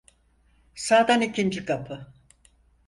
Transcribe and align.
Sağdan 0.75 1.21
ikinci 1.21 1.65
kapı. 1.65 2.07